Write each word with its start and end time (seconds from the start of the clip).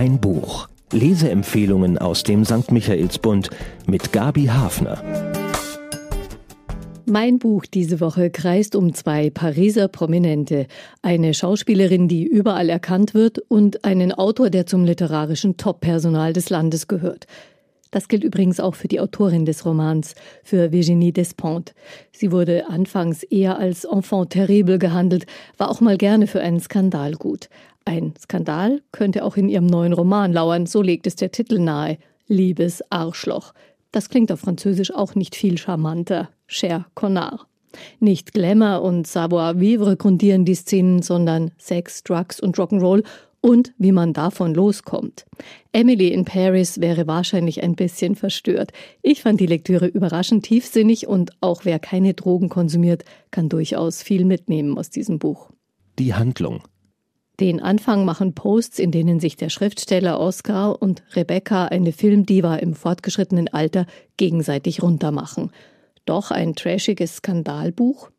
Ein 0.00 0.18
Buch. 0.18 0.66
Leseempfehlungen 0.92 1.98
aus 1.98 2.22
dem 2.22 2.46
St. 2.46 2.72
Michaelsbund 2.72 3.50
mit 3.86 4.14
Gabi 4.14 4.46
Hafner. 4.46 5.04
Mein 7.04 7.38
Buch 7.38 7.66
diese 7.66 8.00
Woche 8.00 8.30
kreist 8.30 8.76
um 8.76 8.94
zwei 8.94 9.28
Pariser 9.28 9.88
Prominente. 9.88 10.68
Eine 11.02 11.34
Schauspielerin, 11.34 12.08
die 12.08 12.24
überall 12.24 12.70
erkannt 12.70 13.12
wird, 13.12 13.40
und 13.40 13.84
einen 13.84 14.10
Autor, 14.10 14.48
der 14.48 14.64
zum 14.64 14.86
literarischen 14.86 15.58
Top-Personal 15.58 16.32
des 16.32 16.48
Landes 16.48 16.88
gehört. 16.88 17.26
Das 17.90 18.06
gilt 18.08 18.24
übrigens 18.24 18.60
auch 18.60 18.76
für 18.76 18.88
die 18.88 19.00
Autorin 19.00 19.44
des 19.44 19.66
Romans, 19.66 20.14
für 20.44 20.70
Virginie 20.72 21.12
Despentes. 21.12 21.74
Sie 22.12 22.30
wurde 22.30 22.68
anfangs 22.68 23.22
eher 23.24 23.58
als 23.58 23.84
Enfant 23.84 24.30
terrible 24.30 24.78
gehandelt, 24.78 25.26
war 25.58 25.70
auch 25.70 25.80
mal 25.80 25.96
gerne 25.96 26.26
für 26.26 26.40
einen 26.40 26.60
Skandal 26.60 27.14
gut. 27.14 27.48
Ein 27.84 28.14
Skandal 28.20 28.82
könnte 28.92 29.24
auch 29.24 29.36
in 29.36 29.48
ihrem 29.48 29.66
neuen 29.66 29.92
Roman 29.92 30.32
lauern, 30.32 30.66
so 30.66 30.82
legt 30.82 31.06
es 31.06 31.16
der 31.16 31.32
Titel 31.32 31.58
nahe. 31.58 31.98
Liebes 32.26 32.82
Arschloch. 32.90 33.52
Das 33.92 34.08
klingt 34.08 34.30
auf 34.30 34.40
Französisch 34.40 34.94
auch 34.94 35.14
nicht 35.14 35.34
viel 35.34 35.58
charmanter. 35.58 36.30
Cher 36.46 36.86
Connard. 36.94 37.46
Nicht 37.98 38.32
Glamour 38.32 38.82
und 38.82 39.06
Savoir-vivre 39.06 39.96
grundieren 39.96 40.44
die 40.44 40.54
Szenen, 40.54 41.02
sondern 41.02 41.52
Sex, 41.58 42.02
Drugs 42.02 42.40
und 42.40 42.56
Rock'n'Roll 42.56 43.04
und 43.40 43.72
wie 43.78 43.92
man 43.92 44.12
davon 44.12 44.54
loskommt. 44.54 45.24
Emily 45.72 46.08
in 46.08 46.24
Paris 46.24 46.80
wäre 46.80 47.06
wahrscheinlich 47.06 47.62
ein 47.62 47.74
bisschen 47.74 48.14
verstört. 48.14 48.72
Ich 49.02 49.22
fand 49.22 49.40
die 49.40 49.46
Lektüre 49.46 49.86
überraschend 49.86 50.44
tiefsinnig 50.44 51.06
und 51.06 51.32
auch 51.40 51.64
wer 51.64 51.78
keine 51.78 52.14
Drogen 52.14 52.48
konsumiert, 52.48 53.04
kann 53.30 53.48
durchaus 53.48 54.02
viel 54.02 54.24
mitnehmen 54.24 54.76
aus 54.76 54.90
diesem 54.90 55.18
Buch. 55.18 55.50
Die 55.98 56.14
Handlung. 56.14 56.62
Den 57.40 57.60
Anfang 57.62 58.04
machen 58.04 58.34
Posts, 58.34 58.78
in 58.78 58.90
denen 58.90 59.18
sich 59.18 59.34
der 59.34 59.48
Schriftsteller 59.48 60.20
Oscar 60.20 60.82
und 60.82 61.02
Rebecca, 61.16 61.64
eine 61.64 61.92
Filmdiva 61.92 62.56
im 62.56 62.74
fortgeschrittenen 62.74 63.48
Alter, 63.48 63.86
gegenseitig 64.18 64.82
runtermachen. 64.82 65.50
Doch 66.04 66.30
ein 66.30 66.54
trashiges 66.54 67.16
Skandalbuch? 67.16 68.10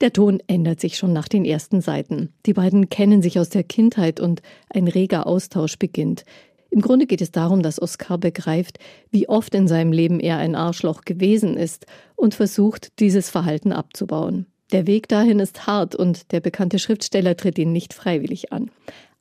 Der 0.00 0.12
Ton 0.12 0.40
ändert 0.46 0.78
sich 0.78 0.96
schon 0.96 1.12
nach 1.12 1.26
den 1.26 1.44
ersten 1.44 1.80
Seiten. 1.80 2.32
Die 2.46 2.52
beiden 2.52 2.88
kennen 2.88 3.20
sich 3.20 3.40
aus 3.40 3.48
der 3.48 3.64
Kindheit 3.64 4.20
und 4.20 4.42
ein 4.70 4.86
reger 4.86 5.26
Austausch 5.26 5.76
beginnt. 5.76 6.24
Im 6.70 6.80
Grunde 6.80 7.06
geht 7.06 7.20
es 7.20 7.32
darum, 7.32 7.62
dass 7.62 7.82
Oscar 7.82 8.16
begreift, 8.16 8.78
wie 9.10 9.28
oft 9.28 9.56
in 9.56 9.66
seinem 9.66 9.90
Leben 9.90 10.20
er 10.20 10.38
ein 10.38 10.54
Arschloch 10.54 11.00
gewesen 11.02 11.56
ist 11.56 11.86
und 12.14 12.36
versucht, 12.36 13.00
dieses 13.00 13.28
Verhalten 13.28 13.72
abzubauen. 13.72 14.46
Der 14.72 14.86
Weg 14.86 15.06
dahin 15.08 15.38
ist 15.38 15.66
hart 15.66 15.94
und 15.94 16.32
der 16.32 16.40
bekannte 16.40 16.78
Schriftsteller 16.78 17.36
tritt 17.36 17.58
ihn 17.58 17.72
nicht 17.72 17.92
freiwillig 17.92 18.52
an. 18.52 18.70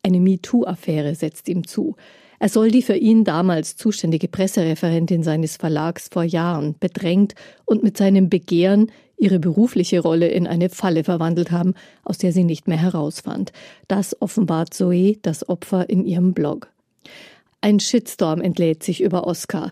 Eine 0.02 0.20
MeToo-Affäre 0.22 1.14
setzt 1.14 1.50
ihm 1.50 1.68
zu. 1.68 1.98
Er 2.40 2.48
soll 2.48 2.72
die 2.72 2.82
für 2.82 2.96
ihn 2.96 3.26
damals 3.26 3.76
zuständige 3.76 4.30
Pressereferentin 4.30 5.24
seines 5.24 5.58
Verlags 5.58 6.08
vor 6.12 6.24
Jahren 6.24 6.76
bedrängt 6.80 7.36
und 7.66 7.84
mit 7.84 7.98
seinem 7.98 8.30
Begehren 8.30 8.92
ihre 9.18 9.40
berufliche 9.40 10.00
Rolle 10.00 10.30
in 10.30 10.48
eine 10.48 10.70
Falle 10.70 11.04
verwandelt 11.04 11.52
haben, 11.52 11.76
aus 12.04 12.18
der 12.18 12.32
sie 12.32 12.46
nicht 12.46 12.68
mehr 12.68 12.82
herausfand. 12.82 13.52
Das 13.90 14.20
offenbart 14.22 14.74
Zoe, 14.74 15.18
das 15.22 15.48
Opfer, 15.50 15.90
in 15.90 16.06
ihrem 16.06 16.34
Blog. 16.34 16.72
Ein 17.60 17.80
Shitstorm 17.80 18.42
entlädt 18.42 18.82
sich 18.82 19.02
über 19.02 19.28
Oscar. 19.28 19.72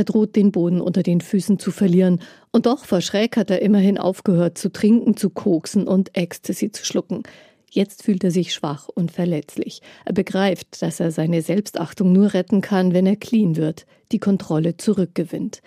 Er 0.00 0.04
droht 0.04 0.34
den 0.34 0.50
Boden 0.50 0.80
unter 0.80 1.02
den 1.02 1.20
Füßen 1.20 1.58
zu 1.58 1.70
verlieren. 1.70 2.20
Und 2.52 2.64
doch 2.64 2.86
vor 2.86 3.02
Schreck 3.02 3.36
hat 3.36 3.50
er 3.50 3.60
immerhin 3.60 3.98
aufgehört 3.98 4.56
zu 4.56 4.72
trinken, 4.72 5.14
zu 5.14 5.28
koksen 5.28 5.86
und 5.86 6.16
Ecstasy 6.16 6.72
zu 6.72 6.86
schlucken. 6.86 7.22
Jetzt 7.70 8.04
fühlt 8.04 8.24
er 8.24 8.30
sich 8.30 8.54
schwach 8.54 8.88
und 8.88 9.12
verletzlich. 9.12 9.82
Er 10.06 10.14
begreift, 10.14 10.80
dass 10.80 11.00
er 11.00 11.10
seine 11.10 11.42
Selbstachtung 11.42 12.14
nur 12.14 12.32
retten 12.32 12.62
kann, 12.62 12.94
wenn 12.94 13.04
er 13.04 13.16
clean 13.16 13.56
wird, 13.56 13.84
die 14.10 14.18
Kontrolle 14.18 14.78
zurückgewinnt. 14.78 15.60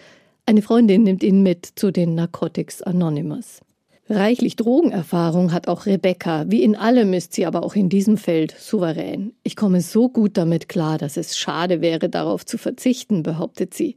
Eine 0.47 0.63
Freundin 0.63 1.03
nimmt 1.03 1.21
ihn 1.21 1.43
mit 1.43 1.69
zu 1.75 1.91
den 1.91 2.15
Narcotics 2.15 2.81
Anonymous. 2.81 3.59
Reichlich 4.09 4.55
Drogenerfahrung 4.55 5.51
hat 5.51 5.67
auch 5.67 5.85
Rebecca. 5.85 6.45
Wie 6.47 6.63
in 6.63 6.75
allem 6.75 7.13
ist 7.13 7.33
sie 7.33 7.45
aber 7.45 7.61
auch 7.61 7.75
in 7.75 7.87
diesem 7.87 8.17
Feld 8.17 8.55
souverän. 8.57 9.33
Ich 9.43 9.55
komme 9.55 9.81
so 9.81 10.09
gut 10.09 10.37
damit 10.37 10.69
klar, 10.69 10.97
dass 10.97 11.17
es 11.17 11.37
schade 11.37 11.81
wäre, 11.81 12.09
darauf 12.09 12.47
zu 12.47 12.57
verzichten, 12.57 13.21
behauptet 13.21 13.75
sie 13.75 13.95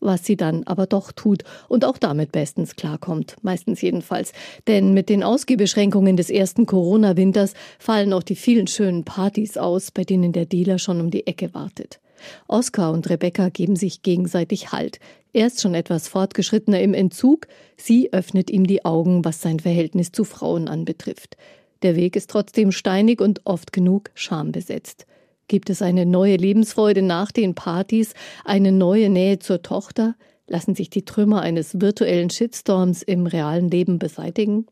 was 0.00 0.24
sie 0.24 0.36
dann 0.36 0.64
aber 0.64 0.86
doch 0.86 1.12
tut 1.12 1.42
und 1.68 1.84
auch 1.84 1.98
damit 1.98 2.32
bestens 2.32 2.76
klarkommt, 2.76 3.36
meistens 3.42 3.80
jedenfalls. 3.80 4.32
Denn 4.66 4.94
mit 4.94 5.08
den 5.08 5.22
Ausgehbeschränkungen 5.22 6.16
des 6.16 6.30
ersten 6.30 6.66
Corona-Winters 6.66 7.54
fallen 7.78 8.12
auch 8.12 8.22
die 8.22 8.36
vielen 8.36 8.66
schönen 8.66 9.04
Partys 9.04 9.56
aus, 9.56 9.90
bei 9.90 10.04
denen 10.04 10.32
der 10.32 10.46
Dealer 10.46 10.78
schon 10.78 11.00
um 11.00 11.10
die 11.10 11.26
Ecke 11.26 11.54
wartet. 11.54 12.00
Oskar 12.48 12.92
und 12.92 13.08
Rebecca 13.08 13.48
geben 13.48 13.76
sich 13.76 14.02
gegenseitig 14.02 14.72
Halt. 14.72 14.98
Er 15.32 15.48
ist 15.48 15.60
schon 15.60 15.74
etwas 15.74 16.08
fortgeschrittener 16.08 16.80
im 16.80 16.94
Entzug, 16.94 17.46
sie 17.76 18.12
öffnet 18.12 18.50
ihm 18.50 18.66
die 18.66 18.84
Augen, 18.84 19.24
was 19.24 19.42
sein 19.42 19.60
Verhältnis 19.60 20.12
zu 20.12 20.24
Frauen 20.24 20.66
anbetrifft. 20.68 21.36
Der 21.82 21.94
Weg 21.94 22.16
ist 22.16 22.30
trotzdem 22.30 22.72
steinig 22.72 23.20
und 23.20 23.42
oft 23.44 23.72
genug 23.72 24.10
schambesetzt. 24.14 25.06
Gibt 25.48 25.70
es 25.70 25.82
eine 25.82 26.06
neue 26.06 26.36
Lebensfreude 26.36 27.02
nach 27.02 27.32
den 27.32 27.54
Partys, 27.54 28.14
eine 28.44 28.72
neue 28.72 29.08
Nähe 29.08 29.38
zur 29.38 29.62
Tochter? 29.62 30.16
Lassen 30.48 30.74
sich 30.74 30.90
die 30.90 31.04
Trümmer 31.04 31.40
eines 31.40 31.80
virtuellen 31.80 32.30
Shitstorms 32.30 33.02
im 33.02 33.26
realen 33.26 33.70
Leben 33.70 33.98
beseitigen? 33.98 34.66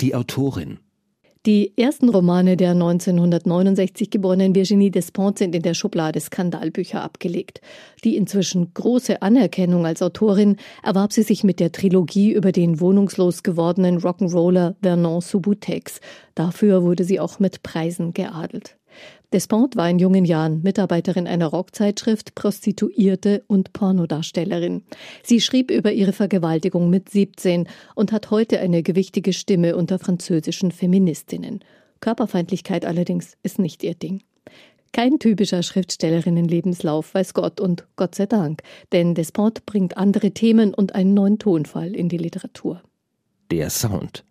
Die 0.00 0.14
Autorin 0.14 0.78
die 1.46 1.72
ersten 1.78 2.10
Romane 2.10 2.58
der 2.58 2.72
1969 2.72 4.10
geborenen 4.10 4.54
Virginie 4.54 4.90
Despentes 4.90 5.38
sind 5.38 5.54
in 5.54 5.62
der 5.62 5.72
Schublade 5.72 6.20
Skandalbücher 6.20 7.02
abgelegt. 7.02 7.62
Die 8.04 8.16
inzwischen 8.16 8.74
große 8.74 9.22
Anerkennung 9.22 9.86
als 9.86 10.02
Autorin 10.02 10.56
erwarb 10.82 11.14
sie 11.14 11.22
sich 11.22 11.42
mit 11.42 11.58
der 11.58 11.72
Trilogie 11.72 12.34
über 12.34 12.52
den 12.52 12.78
wohnungslos 12.78 13.42
gewordenen 13.42 14.00
Rock'n'Roller 14.00 14.74
Vernon 14.82 15.22
Subutex. 15.22 16.02
Dafür 16.34 16.82
wurde 16.82 17.04
sie 17.04 17.18
auch 17.18 17.38
mit 17.38 17.62
Preisen 17.62 18.12
geadelt. 18.12 18.76
Despont 19.32 19.76
war 19.76 19.88
in 19.88 20.00
jungen 20.00 20.24
Jahren 20.24 20.60
Mitarbeiterin 20.62 21.28
einer 21.28 21.46
Rockzeitschrift, 21.46 22.34
Prostituierte 22.34 23.44
und 23.46 23.72
Pornodarstellerin. 23.72 24.82
Sie 25.22 25.40
schrieb 25.40 25.70
über 25.70 25.92
ihre 25.92 26.12
Vergewaltigung 26.12 26.90
mit 26.90 27.10
17 27.10 27.68
und 27.94 28.10
hat 28.10 28.30
heute 28.30 28.58
eine 28.58 28.82
gewichtige 28.82 29.32
Stimme 29.32 29.76
unter 29.76 30.00
französischen 30.00 30.72
Feministinnen. 30.72 31.60
Körperfeindlichkeit 32.00 32.84
allerdings 32.84 33.36
ist 33.42 33.60
nicht 33.60 33.84
ihr 33.84 33.94
Ding. 33.94 34.22
Kein 34.92 35.20
typischer 35.20 35.62
Schriftstellerinnenlebenslauf, 35.62 37.14
weiß 37.14 37.34
Gott 37.34 37.60
und 37.60 37.86
Gott 37.94 38.16
sei 38.16 38.26
Dank, 38.26 38.62
denn 38.90 39.14
Despont 39.14 39.64
bringt 39.64 39.96
andere 39.96 40.32
Themen 40.32 40.74
und 40.74 40.96
einen 40.96 41.14
neuen 41.14 41.38
Tonfall 41.38 41.94
in 41.94 42.08
die 42.08 42.18
Literatur. 42.18 42.82
Der 43.52 43.70
Sound. 43.70 44.24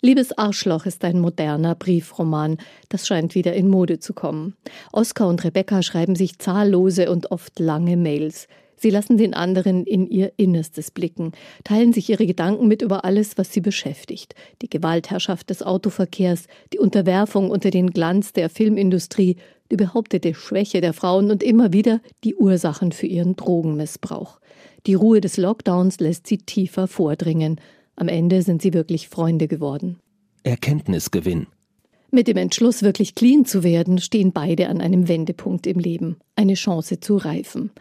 Liebes 0.00 0.36
Arschloch 0.38 0.86
ist 0.86 1.04
ein 1.04 1.18
moderner 1.18 1.74
Briefroman. 1.74 2.58
Das 2.88 3.08
scheint 3.08 3.34
wieder 3.34 3.54
in 3.54 3.68
Mode 3.68 3.98
zu 3.98 4.14
kommen. 4.14 4.54
Oskar 4.92 5.26
und 5.26 5.42
Rebecca 5.42 5.82
schreiben 5.82 6.14
sich 6.14 6.38
zahllose 6.38 7.10
und 7.10 7.32
oft 7.32 7.58
lange 7.58 7.96
Mails. 7.96 8.46
Sie 8.76 8.90
lassen 8.90 9.16
den 9.16 9.34
anderen 9.34 9.84
in 9.84 10.06
ihr 10.06 10.32
Innerstes 10.36 10.92
blicken, 10.92 11.32
teilen 11.64 11.92
sich 11.92 12.08
ihre 12.10 12.26
Gedanken 12.26 12.68
mit 12.68 12.80
über 12.80 13.04
alles, 13.04 13.36
was 13.38 13.52
sie 13.52 13.60
beschäftigt. 13.60 14.36
Die 14.62 14.70
Gewaltherrschaft 14.70 15.50
des 15.50 15.64
Autoverkehrs, 15.64 16.44
die 16.72 16.78
Unterwerfung 16.78 17.50
unter 17.50 17.70
den 17.70 17.90
Glanz 17.90 18.32
der 18.32 18.48
Filmindustrie, 18.48 19.34
die 19.72 19.76
behauptete 19.76 20.32
Schwäche 20.32 20.80
der 20.80 20.92
Frauen 20.92 21.32
und 21.32 21.42
immer 21.42 21.72
wieder 21.72 22.00
die 22.22 22.36
Ursachen 22.36 22.92
für 22.92 23.08
ihren 23.08 23.34
Drogenmissbrauch. 23.34 24.38
Die 24.86 24.94
Ruhe 24.94 25.20
des 25.20 25.38
Lockdowns 25.38 25.98
lässt 25.98 26.28
sie 26.28 26.38
tiefer 26.38 26.86
vordringen. 26.86 27.60
Am 27.98 28.06
Ende 28.06 28.42
sind 28.42 28.62
sie 28.62 28.74
wirklich 28.74 29.08
Freunde 29.08 29.48
geworden. 29.48 29.98
Erkenntnisgewinn. 30.44 31.48
Mit 32.12 32.28
dem 32.28 32.36
Entschluss, 32.36 32.84
wirklich 32.84 33.16
clean 33.16 33.44
zu 33.44 33.64
werden, 33.64 33.98
stehen 33.98 34.30
beide 34.30 34.68
an 34.68 34.80
einem 34.80 35.08
Wendepunkt 35.08 35.66
im 35.66 35.80
Leben, 35.80 36.16
eine 36.36 36.54
Chance 36.54 37.00
zu 37.00 37.16
reifen. 37.16 37.72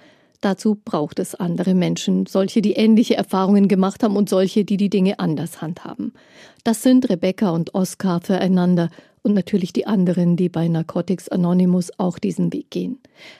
Dazu 0.42 0.76
braucht 0.84 1.20
es 1.20 1.36
andere 1.36 1.76
Menschen, 1.76 2.26
solche, 2.26 2.64
die 2.64 2.74
ähnliche 2.74 3.16
Erfahrungen 3.16 3.68
gemacht 3.68 4.02
haben 4.02 4.16
und 4.16 4.28
solche, 4.28 4.66
die 4.66 4.78
die 4.78 4.90
Dinge 4.90 5.20
anders 5.20 5.62
handhaben. 5.62 6.14
Das 6.64 6.82
sind 6.82 7.08
Rebecca 7.12 7.52
und 7.52 7.76
Oscar 7.76 8.20
füreinander 8.20 8.90
und 9.22 9.36
natürlich 9.36 9.72
die 9.72 9.86
anderen, 9.86 10.36
die 10.36 10.50
bei 10.50 10.68
Narcotics 10.68 11.30
Anonymous 11.30 11.92
auch 12.00 12.18
diesen 12.18 12.52
Weg 12.54 12.72
gehen. 12.72 12.98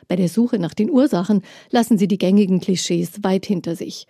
Bei 0.08 0.16
der 0.16 0.30
Suche 0.30 0.60
nach 0.60 0.76
den 0.76 0.92
Ursachen 0.92 1.42
lassen 1.72 1.98
sie 1.98 2.08
die 2.08 2.20
gängigen 2.20 2.60
Klischees 2.60 3.24
weit 3.24 3.48
hinter 3.48 3.76
sich. 3.76 4.06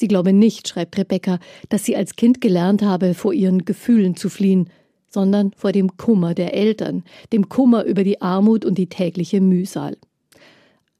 Sie 0.00 0.06
glaube 0.06 0.32
nicht, 0.32 0.68
schreibt 0.68 0.96
Rebecca, 0.96 1.40
dass 1.70 1.84
sie 1.84 1.96
als 1.96 2.14
Kind 2.14 2.40
gelernt 2.40 2.82
habe, 2.82 3.14
vor 3.14 3.32
ihren 3.32 3.64
Gefühlen 3.64 4.14
zu 4.14 4.28
fliehen, 4.28 4.70
sondern 5.08 5.50
vor 5.56 5.72
dem 5.72 5.96
Kummer 5.96 6.34
der 6.34 6.54
Eltern, 6.54 7.02
dem 7.32 7.48
Kummer 7.48 7.82
über 7.82 8.04
die 8.04 8.22
Armut 8.22 8.64
und 8.64 8.78
die 8.78 8.88
tägliche 8.88 9.40
Mühsal. 9.40 9.96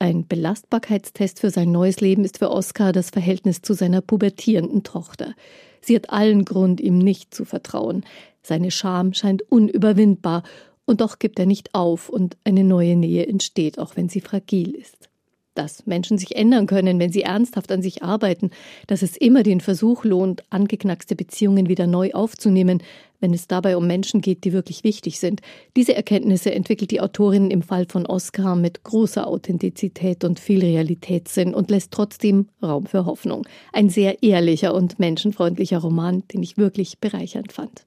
Ein 0.00 0.27
Belastbarkeitstest 0.27 1.39
für 1.39 1.50
sein 1.50 1.71
neues 1.71 2.00
Leben 2.00 2.25
ist 2.25 2.39
für 2.39 2.50
Oskar 2.50 2.93
das 2.93 3.11
Verhältnis 3.11 3.62
zu 3.62 3.73
seiner 3.73 4.00
pubertierenden 4.00 4.83
Tochter. 4.83 5.37
Sie 5.81 5.95
hat 5.95 6.11
allen 6.11 6.45
Grund, 6.45 6.81
ihm 6.81 6.99
nicht 6.99 7.33
zu 7.33 7.45
vertrauen. 7.45 8.05
Seine 8.43 8.73
Scham 8.73 9.15
scheint 9.15 9.43
unüberwindbar 9.43 10.43
Und 10.87 11.03
doch 11.03 11.21
gibt 11.21 11.39
er 11.39 11.47
nicht 11.47 11.73
auf 11.75 12.09
und 12.09 12.37
eine 12.43 12.65
neue 12.65 12.97
Nähe 12.97 13.29
entsteht, 13.29 13.79
auch 13.79 13.95
wenn 13.95 14.09
sie 14.09 14.21
fragil 14.21 14.75
ist 14.75 15.09
dass 15.58 15.87
Menschen 15.87 16.16
sich 16.19 16.37
ändern 16.37 16.66
können, 16.66 17.00
wenn 17.00 17.10
sie 17.10 17.22
ernsthaft 17.22 17.72
an 17.72 17.82
sich 17.82 18.02
arbeiten, 18.02 18.50
dass 18.87 19.02
es 19.02 19.16
immer 19.16 19.43
den 19.43 19.60
Versuch 19.60 20.05
lohnt, 20.05 20.44
angeknackste 20.50 21.16
Beziehungen 21.16 21.69
wieder 21.69 21.87
neu 21.87 22.12
aufzunehmen, 22.12 22.82
wenn 23.20 23.34
es 23.34 23.49
dabei 23.49 23.76
um 23.76 23.87
Menschen 23.87 24.20
geht, 24.20 24.44
die 24.44 24.52
wirklich 24.52 24.84
wichtig 24.84 25.19
sind. 25.19 25.40
Diese 25.76 25.96
Erkenntnisse 25.96 26.55
entwickelt 26.55 26.93
die 26.93 27.00
Autorin 27.00 27.50
im 27.50 27.62
Fall 27.62 27.87
von 27.88 28.06
Oskar 28.06 28.55
mit 28.55 28.84
großer 28.84 29.26
Authentizität 29.26 30.22
und 30.22 30.38
viel 30.38 30.60
Realitätssinn 30.60 31.55
und 31.55 31.70
lässt 31.70 31.90
trotzdem 31.90 32.46
Raum 32.62 32.87
für 32.87 33.04
Hoffnung. 33.04 33.46
Ein 33.72 33.88
sehr 33.88 34.22
ehrlicher 34.22 34.72
und 34.75 35.00
menschenfreundlicher 35.00 35.78
Roman, 35.78 36.22
den 36.32 36.43
ich 36.43 36.56
wirklich 36.56 37.00
bereichernd 37.00 37.52
fand. 37.52 37.84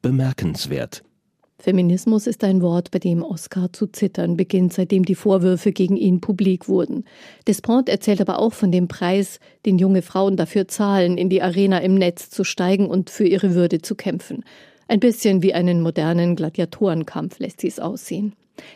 Bemerkenswert. 0.00 1.02
Feminismus 1.60 2.26
ist 2.26 2.42
ein 2.42 2.62
Wort, 2.62 2.90
bei 2.90 2.98
dem 2.98 3.22
Oskar 3.22 3.70
zu 3.72 3.86
zittern 3.86 4.36
beginnt, 4.38 4.72
seitdem 4.72 5.04
die 5.04 5.14
Vorwürfe 5.14 5.72
gegen 5.72 5.98
ihn 5.98 6.22
publik 6.22 6.68
wurden. 6.68 7.04
Despont 7.46 7.90
erzählt 7.90 8.22
aber 8.22 8.38
auch 8.38 8.54
von 8.54 8.72
dem 8.72 8.88
Preis, 8.88 9.40
den 9.66 9.78
junge 9.78 10.00
Frauen 10.00 10.38
dafür 10.38 10.68
zahlen, 10.68 11.18
in 11.18 11.28
die 11.28 11.42
Arena 11.42 11.78
im 11.78 11.96
Netz 11.96 12.30
zu 12.30 12.44
steigen 12.44 12.86
und 12.86 13.10
für 13.10 13.26
ihre 13.26 13.54
Würde 13.54 13.82
zu 13.82 13.94
kämpfen. 13.94 14.42
Ein 14.88 15.00
bisschen 15.00 15.42
wie 15.42 15.52
einen 15.52 15.82
modernen 15.82 16.34
Gladiatorenkampf 16.34 17.38
lässt 17.38 17.60
sie 17.60 17.68
es 17.68 17.78
aussehen. 17.78 18.34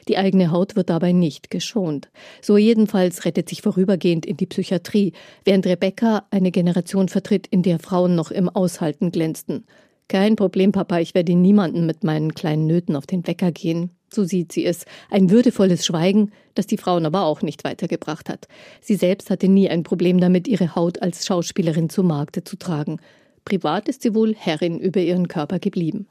Die 0.08 0.18
eigene 0.18 0.50
Haut 0.50 0.76
wird 0.76 0.90
dabei 0.90 1.12
nicht 1.12 1.50
geschont. 1.50 2.10
So 2.40 2.56
jedenfalls 2.56 3.24
rettet 3.24 3.48
sich 3.48 3.62
vorübergehend 3.62 4.26
in 4.26 4.36
die 4.36 4.46
Psychiatrie, 4.46 5.12
während 5.44 5.66
Rebecca 5.66 6.26
eine 6.30 6.50
Generation 6.50 7.08
vertritt, 7.08 7.46
in 7.46 7.62
der 7.62 7.78
Frauen 7.78 8.14
noch 8.14 8.30
im 8.30 8.48
Aushalten 8.48 9.10
glänzten. 9.10 9.64
Kein 10.08 10.36
Problem, 10.36 10.72
Papa, 10.72 10.98
ich 10.98 11.14
werde 11.14 11.34
niemanden 11.34 11.86
mit 11.86 12.04
meinen 12.04 12.34
kleinen 12.34 12.66
Nöten 12.66 12.94
auf 12.94 13.06
den 13.06 13.26
Wecker 13.26 13.52
gehen. 13.52 13.90
So 14.12 14.24
sieht 14.24 14.52
sie 14.52 14.64
es. 14.64 14.84
Ein 15.10 15.30
würdevolles 15.30 15.84
Schweigen, 15.84 16.30
das 16.54 16.66
die 16.66 16.76
Frauen 16.76 17.06
aber 17.06 17.24
auch 17.24 17.42
nicht 17.42 17.64
weitergebracht 17.64 18.28
hat. 18.28 18.46
Sie 18.80 18.94
selbst 18.94 19.30
hatte 19.30 19.48
nie 19.48 19.68
ein 19.68 19.82
Problem 19.82 20.20
damit, 20.20 20.46
ihre 20.46 20.74
Haut 20.74 21.02
als 21.02 21.26
Schauspielerin 21.26 21.88
zu 21.88 22.02
Markte 22.02 22.44
zu 22.44 22.56
tragen. 22.56 23.00
Privat 23.44 23.88
ist 23.88 24.02
sie 24.02 24.14
wohl 24.14 24.34
Herrin 24.34 24.78
über 24.78 25.00
ihren 25.00 25.26
Körper 25.26 25.58
geblieben. 25.58 26.06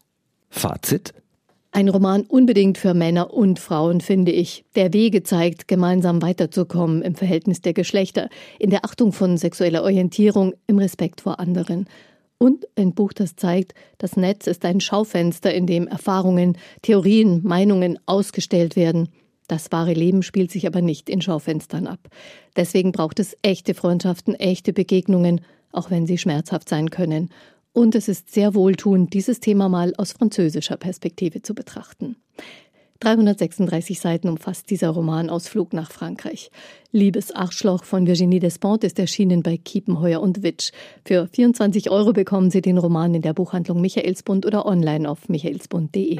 Fazit? 0.49 1.13
Ein 1.71 1.89
Roman 1.89 2.23
unbedingt 2.23 2.77
für 2.77 2.93
Männer 2.93 3.33
und 3.33 3.57
Frauen, 3.57 4.01
finde 4.01 4.31
ich, 4.31 4.65
der 4.75 4.93
Wege 4.93 5.23
zeigt, 5.23 5.67
gemeinsam 5.67 6.21
weiterzukommen 6.21 7.01
im 7.01 7.15
Verhältnis 7.15 7.61
der 7.61 7.73
Geschlechter, 7.73 8.29
in 8.59 8.69
der 8.69 8.85
Achtung 8.85 9.11
von 9.11 9.37
sexueller 9.37 9.81
Orientierung, 9.81 10.53
im 10.67 10.77
Respekt 10.77 11.21
vor 11.21 11.39
anderen 11.39 11.87
und 12.43 12.67
ein 12.75 12.93
Buch, 12.93 13.13
das 13.13 13.37
zeigt, 13.37 13.73
das 13.99 14.17
Netz 14.17 14.47
ist 14.47 14.65
ein 14.65 14.81
Schaufenster, 14.81 15.53
in 15.53 15.65
dem 15.65 15.87
Erfahrungen, 15.87 16.57
Theorien, 16.81 17.39
Meinungen 17.41 17.97
ausgestellt 18.05 18.75
werden. 18.75 19.07
Das 19.47 19.71
wahre 19.71 19.93
Leben 19.93 20.23
spielt 20.23 20.51
sich 20.51 20.67
aber 20.67 20.81
nicht 20.81 21.09
in 21.09 21.21
Schaufenstern 21.21 21.87
ab. 21.87 22.09
Deswegen 22.57 22.91
braucht 22.91 23.21
es 23.21 23.37
echte 23.43 23.73
Freundschaften, 23.73 24.35
echte 24.35 24.73
Begegnungen, 24.73 25.39
auch 25.71 25.89
wenn 25.89 26.05
sie 26.05 26.17
schmerzhaft 26.17 26.67
sein 26.67 26.89
können. 26.89 27.29
Und 27.71 27.95
es 27.95 28.09
ist 28.09 28.29
sehr 28.33 28.53
wohltuend, 28.55 29.13
dieses 29.13 29.39
Thema 29.39 29.69
mal 29.69 29.93
aus 29.95 30.11
französischer 30.11 30.75
Perspektive 30.75 31.43
zu 31.43 31.55
betrachten. 31.55 32.17
336 33.03 33.99
Seiten 33.99 34.29
umfasst 34.29 34.69
dieser 34.69 34.89
Romanausflug 34.89 35.73
nach 35.73 35.91
Frankreich. 35.91 36.51
Liebes 36.91 37.35
Arschloch 37.35 37.83
von 37.83 38.07
Virginie 38.07 38.39
Despont 38.39 38.83
ist 38.85 38.97
erschienen 38.97 39.43
bei 39.43 39.57
Kiepenheuer 39.57 40.21
und 40.21 40.41
Witsch. 40.41 40.71
Für 41.03 41.27
24 41.27 41.89
Euro 41.89 42.13
bekommen 42.13 42.49
Sie 42.49 42.61
den 42.61 42.77
Roman 42.77 43.13
in 43.13 43.21
der 43.21 43.33
Buchhandlung 43.33 43.81
Michaelsbund 43.81 44.45
oder 44.45 44.65
online 44.65 45.09
auf 45.09 45.27
michaelsbund.de. 45.27 46.19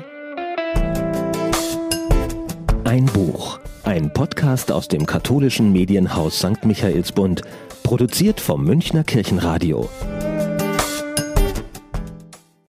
Ein 2.83 3.05
Buch, 3.05 3.59
ein 3.85 4.11
Podcast 4.11 4.71
aus 4.71 4.89
dem 4.89 5.05
katholischen 5.05 5.71
Medienhaus 5.71 6.39
St. 6.39 6.65
Michaelsbund, 6.65 7.43
produziert 7.83 8.41
vom 8.41 8.65
Münchner 8.65 9.05
Kirchenradio. 9.05 9.87